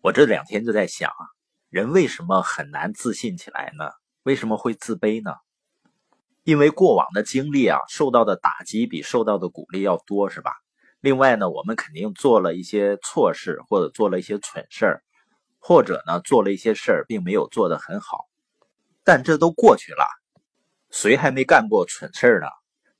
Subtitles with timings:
[0.00, 1.26] 我这两天就在想啊，
[1.70, 3.90] 人为什么很难自信起来呢？
[4.22, 5.34] 为什么会自卑呢？
[6.44, 10.52] 因为过往的经历啊，受到的打击比受到的鼓励要多，是吧？
[11.00, 15.02] 另外呢，我们肯定做了一些错事，或者做了一些蠢事儿，
[15.58, 18.28] 或者呢，做了一些事儿并没有做得很好。
[19.02, 20.06] 但这都过去了，
[20.90, 22.46] 谁还没干过蠢事儿呢？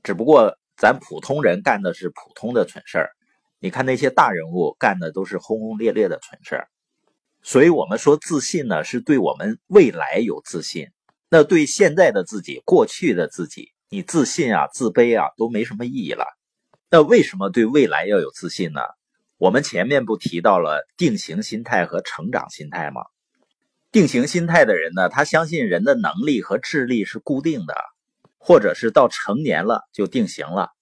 [0.02, 3.10] 只不过咱普通人干的是普通的蠢事儿，
[3.60, 6.68] 你看那些大人物干的都是轰轰烈烈的蠢事儿。
[7.42, 10.88] 所以，我们说自信呢，是对我们未来有自信。
[11.30, 16.24] 那对现在的自己、过去的自己，你自信啊、自卑啊，都没什么意义了。
[16.90, 18.80] 那为什么对未来要有自信呢？
[19.36, 23.02] 我们前面不提到了定型心态和成长心态吗？
[23.92, 27.74] 定型心态的人呢，他相信人的能力和智力是固定的，
[28.36, 30.72] 或者是到成年了就定型了；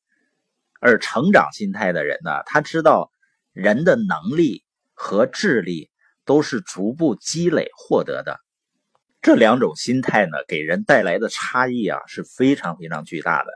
[0.81, 3.13] 而成长心态的人呢，他知道
[3.53, 4.65] 人的能力
[4.95, 5.91] 和智力
[6.27, 8.39] 都是逐步积累获得的。
[9.23, 13.51] 这两种心态呢，给人带来的差异啊是非常非常巨大的。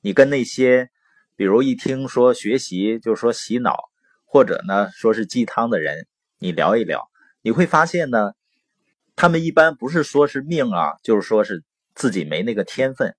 [0.00, 0.90] 你跟那些，
[1.36, 3.78] 比如一听说学习就说洗脑，
[4.24, 6.08] 或者呢说是鸡汤的人，
[6.38, 7.08] 你聊一聊，
[7.42, 8.32] 你会发现呢。
[9.16, 11.62] 他们一般不是说是命啊，就是说是
[11.94, 13.14] 自己没那个天分。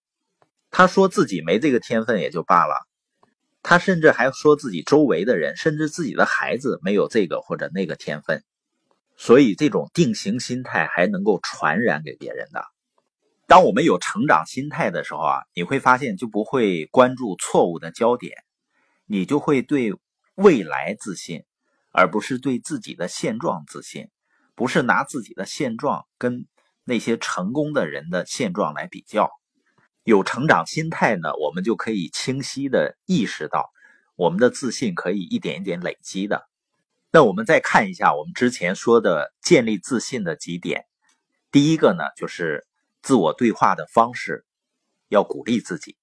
[0.69, 2.75] 他说自己没这个天分也就罢了，
[3.63, 8.43] 他甚至还说自己周围的人，甚至自己的孩子没有这个或者那个天分。
[9.17, 12.65] 所以这种定型心态还能够传染给别人的。
[13.47, 18.37] 当我们有成长心态的时候啊，你会发现就不会关注错误的焦点，
[19.05, 19.93] 你就会对
[20.35, 21.43] 未来自信，
[21.91, 24.09] 而不是对自己的现状自信。
[24.55, 26.47] 不是拿自己的现状跟
[26.85, 29.29] 那些成功的人的现状来比较，
[30.03, 33.69] 有成长心态呢，我们就可以清晰的意识到，
[34.15, 36.47] 我们的自信可以一点一点累积的。
[37.15, 40.85] 那我们再看一下我们之前说的建立自信的几点，
[41.49, 42.67] 第一个呢就是
[43.01, 44.45] 自我对话的方式，
[45.07, 45.95] 要鼓励自己；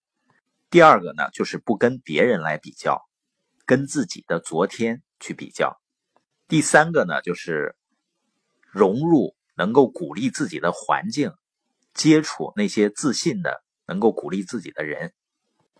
[0.71, 3.07] 第二个呢就是不跟别人来比较，
[3.67, 5.79] 跟自己的昨天去比较；
[6.49, 7.77] 第三个呢就是。
[8.71, 11.35] 融入能够鼓励自己的环境，
[11.93, 15.13] 接触那些自信的、能够鼓励自己的人。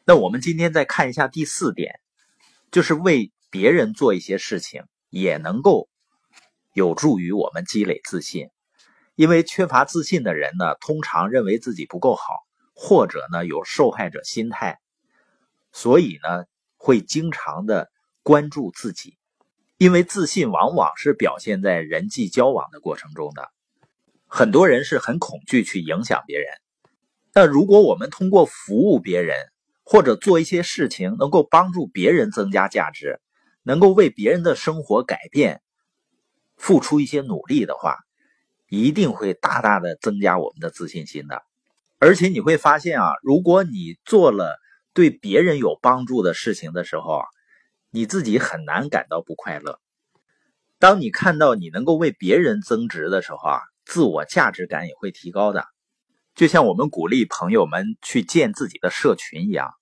[0.05, 2.01] 那我们今天再看一下第四点，
[2.71, 5.89] 就是为别人做一些事情，也能够
[6.73, 8.49] 有助于我们积累自信。
[9.15, 12.23] 因为缺乏自信的人呢，通常认为自己不够好，
[12.75, 14.79] 或者呢有受害者心态，
[15.71, 16.45] 所以呢
[16.79, 17.91] 会经常的
[18.23, 19.19] 关注自己。
[19.77, 23.51] 因为自信往往是表现在人际交往的过程中的，
[24.27, 26.47] 很多人是很恐惧去影响别人。
[27.33, 29.37] 但如果我们通过服务别人，
[29.85, 33.21] 或者做一些事情，能够帮助别人增加价值，
[33.63, 35.63] 能够为别人的生活改变
[36.57, 37.97] 付出一些努力的话，
[38.69, 41.43] 一定会大大的增加我们的自信心的。
[41.99, 44.59] 而且你会发现啊，如果你做了
[44.93, 47.25] 对别人有帮助的事情的时候啊。
[47.95, 49.79] 你自己很难感到不快乐。
[50.79, 55.67] 当你看到你能够为别人增值的时候啊，自我价值感也会提高的。
[56.35, 59.75] 就像我们鼓励朋友们去建自己的社群一样。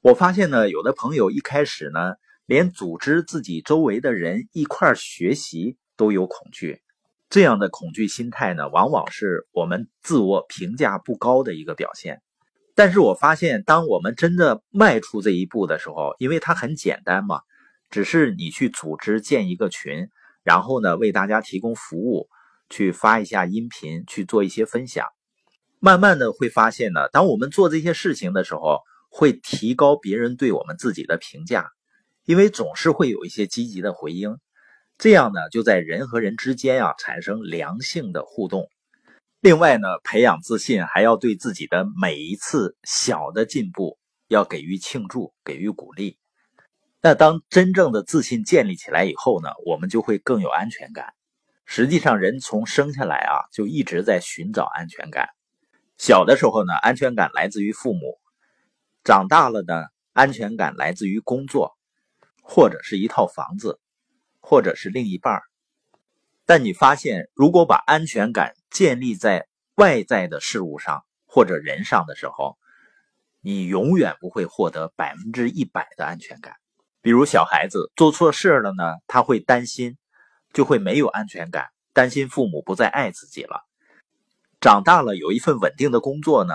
[0.00, 2.14] 我发现呢，有的朋友一开始呢，
[2.50, 6.82] 连组织自己周围的人一块学习都有恐惧。
[7.28, 12.20] 这样的恐惧心态呢，往往是我们自我评价不高的一个表现。
[12.74, 17.42] 但是我发现，当我们真的迈出这一步的时候，因为它很简单嘛。
[17.88, 20.08] 只是你去组织建一个群，
[20.42, 22.28] 然后呢为大家提供服务，
[22.68, 25.06] 去发一下音频，去做一些分享。
[25.78, 31.70] 慢慢的会发现呢，当我们做这些事情的时候，会提高别人对我们自己的评价，
[32.30, 34.38] 因为总是会有一些积极的回应。
[34.98, 38.68] 这样呢，就在人和人之间啊产生良性的互动。
[39.40, 43.98] 另外呢，培养自信还要对自己的每一次小的进步
[44.28, 46.18] 要给予庆祝，给予鼓励。
[47.02, 51.12] 那当真正的自信建立起来以后呢，我们就会更有安全感。
[51.64, 55.30] 实际上，人从生下来啊，就一直在寻找安全感。
[55.98, 58.20] 小的时候呢，安全感来自于父母；
[59.02, 59.74] 长大了呢，
[60.12, 61.76] 安全感来自于工作，
[62.52, 63.78] 或者是一套房子，
[64.40, 65.42] 或者是另一半儿
[66.44, 72.58] 但你发现，如果把安全感建立在外在的事物上或者人上的时候，
[73.40, 76.56] 你永远不会获得百分之一百的安全感。
[77.00, 79.96] 比如小孩子做错事了呢，他会担心，
[80.52, 83.62] 就会没有安全感，担心父母不再爱自己了。
[84.60, 86.54] 长大了有一份稳定的工作呢，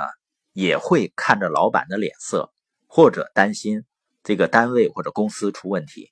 [0.52, 2.52] 也会看着老板的脸色，
[2.86, 3.86] 或者担心
[4.26, 6.12] 这个单位或者公司出问题。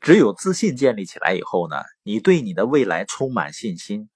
[0.00, 4.08] 只有自信建立起来以后呢，你对你的未来充满信心，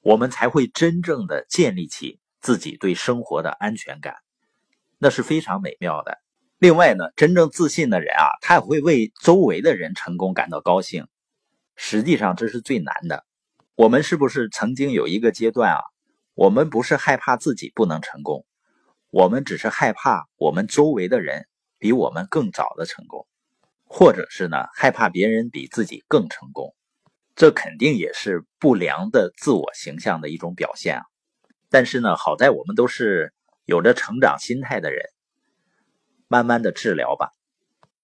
[0.00, 4.16] 我们才会真正的建立起自己对生活的安全感，
[4.98, 6.18] 那是非常美妙的。
[6.58, 11.06] 另外呢，真正自信的人啊，他也会为周围的人成功感到高兴。
[11.74, 13.24] 实际上这是最难的。
[13.76, 15.80] 我们是不是曾经有一个阶段啊？
[16.34, 18.44] 我们不是害怕自己不能成功，
[19.10, 21.48] 我们只是害怕我们周围的人
[21.78, 23.26] 比我们更早的成功。
[23.90, 26.74] 或者是呢，害怕别人比自己更成功，
[27.34, 31.02] 这肯定也是不良的自我形象的一种表现啊。
[31.70, 33.32] 但是呢，好在我们都是
[33.64, 35.06] 有着成长心态的人，
[36.28, 37.30] 慢慢的治疗吧。